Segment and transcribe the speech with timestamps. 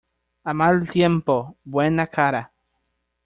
[0.45, 2.41] A mal tiempo, buena cara.